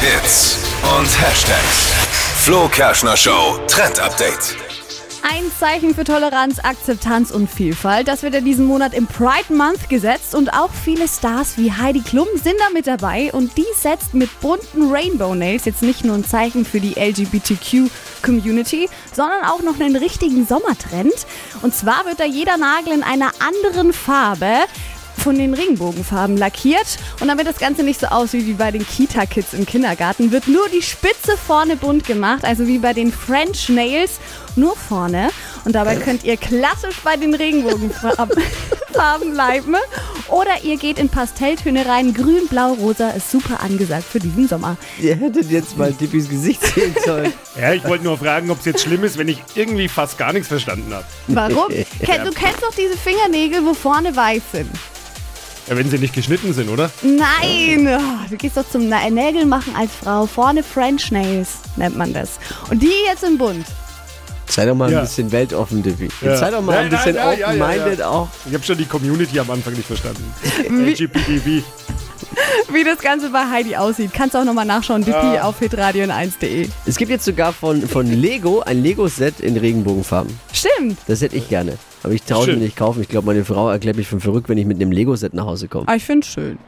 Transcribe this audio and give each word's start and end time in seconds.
Hits 0.00 0.58
und 0.98 1.06
Hashtags. 1.20 1.92
Flo 2.42 2.68
Kerschner 2.68 3.16
Show 3.16 3.58
Trend 3.68 3.98
Update. 4.00 4.56
Ein 5.22 5.50
Zeichen 5.58 5.94
für 5.94 6.04
Toleranz, 6.04 6.58
Akzeptanz 6.58 7.30
und 7.30 7.48
Vielfalt. 7.48 8.08
Das 8.08 8.22
wird 8.22 8.34
ja 8.34 8.40
diesen 8.40 8.66
Monat 8.66 8.92
im 8.92 9.06
Pride 9.06 9.54
Month 9.54 9.88
gesetzt 9.88 10.34
und 10.34 10.52
auch 10.52 10.70
viele 10.70 11.08
Stars 11.08 11.56
wie 11.56 11.72
Heidi 11.72 12.02
Klum 12.02 12.26
sind 12.34 12.56
da 12.58 12.70
mit 12.74 12.86
dabei 12.86 13.32
und 13.32 13.56
die 13.56 13.64
setzt 13.74 14.12
mit 14.12 14.28
bunten 14.40 14.92
Rainbow 14.92 15.34
Nails 15.34 15.64
jetzt 15.64 15.82
nicht 15.82 16.04
nur 16.04 16.16
ein 16.16 16.24
Zeichen 16.24 16.66
für 16.66 16.80
die 16.80 16.94
LGBTQ 17.00 17.90
Community, 18.22 18.90
sondern 19.12 19.44
auch 19.44 19.62
noch 19.62 19.80
einen 19.80 19.96
richtigen 19.96 20.46
Sommertrend. 20.46 21.14
Und 21.62 21.74
zwar 21.74 22.04
wird 22.04 22.20
da 22.20 22.24
jeder 22.24 22.58
Nagel 22.58 22.92
in 22.92 23.02
einer 23.02 23.30
anderen 23.38 23.92
Farbe 23.94 24.66
von 25.24 25.38
den 25.38 25.54
Regenbogenfarben 25.54 26.36
lackiert. 26.36 26.98
Und 27.20 27.28
damit 27.28 27.46
das 27.46 27.56
Ganze 27.56 27.82
nicht 27.82 27.98
so 27.98 28.08
aussieht 28.08 28.46
wie 28.46 28.52
bei 28.52 28.70
den 28.70 28.86
Kita-Kids 28.86 29.54
im 29.54 29.64
Kindergarten, 29.64 30.30
wird 30.30 30.48
nur 30.48 30.68
die 30.68 30.82
Spitze 30.82 31.38
vorne 31.38 31.76
bunt 31.76 32.06
gemacht, 32.06 32.44
also 32.44 32.66
wie 32.66 32.78
bei 32.78 32.92
den 32.92 33.10
French 33.10 33.70
Nails, 33.70 34.20
nur 34.54 34.76
vorne. 34.76 35.30
Und 35.64 35.74
dabei 35.74 35.96
könnt 35.96 36.24
ihr 36.24 36.36
klassisch 36.36 36.96
bei 37.02 37.16
den 37.16 37.34
Regenbogenfarben 37.34 38.36
Farben 38.92 39.30
bleiben. 39.32 39.76
Oder 40.28 40.62
ihr 40.62 40.76
geht 40.76 40.98
in 40.98 41.08
Pastelltöne 41.08 41.86
rein. 41.86 42.12
Grün, 42.12 42.46
Blau, 42.48 42.74
Rosa 42.74 43.10
ist 43.10 43.30
super 43.30 43.60
angesagt 43.62 44.04
für 44.04 44.18
diesen 44.18 44.46
Sommer. 44.46 44.76
Ihr 45.00 45.16
hättet 45.16 45.50
jetzt 45.50 45.78
mal 45.78 45.92
Dippis 45.92 46.28
Gesicht 46.28 46.62
sehen 46.66 46.94
sollen. 47.04 47.32
Ja, 47.58 47.72
ich 47.72 47.84
wollte 47.84 48.02
nur 48.02 48.18
fragen, 48.18 48.50
ob 48.50 48.58
es 48.58 48.64
jetzt 48.64 48.82
schlimm 48.82 49.04
ist, 49.04 49.16
wenn 49.16 49.28
ich 49.28 49.40
irgendwie 49.54 49.86
fast 49.86 50.18
gar 50.18 50.32
nichts 50.32 50.48
verstanden 50.48 50.92
habe. 50.92 51.04
Warum? 51.28 51.68
Du 52.00 52.30
kennst 52.32 52.62
doch 52.62 52.74
diese 52.76 52.96
Fingernägel, 52.96 53.64
wo 53.64 53.74
vorne 53.74 54.14
weiß 54.14 54.42
sind. 54.52 54.70
Ja, 55.68 55.76
wenn 55.76 55.88
sie 55.88 55.98
nicht 55.98 56.12
geschnitten 56.14 56.52
sind, 56.52 56.68
oder? 56.68 56.90
Nein! 57.02 57.88
Oh, 57.88 58.28
Du 58.30 58.36
gehst 58.36 58.56
doch 58.56 58.68
zum 58.68 58.88
Nägel 58.88 59.46
machen 59.46 59.74
als 59.76 59.90
Frau. 60.02 60.26
Vorne 60.26 60.62
French 60.62 61.10
Nails 61.10 61.58
nennt 61.76 61.96
man 61.96 62.12
das. 62.12 62.38
Und 62.70 62.82
die 62.82 62.90
jetzt 63.06 63.24
in 63.24 63.38
bunt. 63.38 63.66
Sei 64.46 64.66
doch 64.66 64.74
mal 64.74 64.92
Ja. 64.92 64.98
ein 64.98 65.04
bisschen 65.06 65.32
weltoffen, 65.32 65.82
Dippy. 65.82 66.08
Ja. 66.20 66.36
Sei 66.36 66.50
doch 66.50 66.60
mal 66.60 66.76
ein 66.78 66.90
bisschen 66.90 67.14
ja, 67.16 67.32
ja, 67.32 67.38
ja, 67.54 67.64
open-minded 67.66 67.98
ja. 68.00 68.08
auch. 68.08 68.28
Ich 68.46 68.52
habe 68.54 68.62
schon 68.62 68.76
die 68.76 68.84
Community 68.84 69.40
am 69.40 69.50
Anfang 69.50 69.72
nicht 69.72 69.86
verstanden. 69.86 70.22
LGBTV. 70.68 71.62
Wie 72.72 72.84
das 72.84 72.98
Ganze 72.98 73.30
bei 73.30 73.50
Heidi 73.50 73.76
aussieht, 73.76 74.12
kannst 74.12 74.34
du 74.34 74.38
auch 74.38 74.44
nochmal 74.44 74.66
nachschauen. 74.66 75.04
Dippi 75.04 75.38
auf 75.40 75.60
hitradion1.de. 75.60 76.68
Es 76.86 76.96
gibt 76.96 77.10
jetzt 77.10 77.24
sogar 77.24 77.52
von, 77.52 77.82
von 77.82 78.06
Lego 78.06 78.60
ein 78.60 78.82
Lego-Set 78.82 79.40
in 79.40 79.56
Regenbogenfarben. 79.56 80.38
Stimmt. 80.52 80.98
Das 81.06 81.20
hätte 81.20 81.36
ich 81.36 81.48
gerne. 81.48 81.76
Aber 82.02 82.12
ich 82.12 82.22
traue 82.22 82.46
mir 82.46 82.56
nicht 82.56 82.76
kaufen. 82.76 83.00
Ich 83.00 83.08
glaube, 83.08 83.26
meine 83.26 83.44
Frau 83.44 83.70
erklärt 83.70 83.96
mich 83.96 84.06
für 84.06 84.20
verrückt, 84.20 84.48
wenn 84.48 84.58
ich 84.58 84.66
mit 84.66 84.80
einem 84.80 84.92
Lego-Set 84.92 85.32
nach 85.32 85.46
Hause 85.46 85.68
komme. 85.68 85.88
Aber 85.88 85.96
ich 85.96 86.04
finde 86.04 86.26
es 86.26 86.32
schön. 86.32 86.58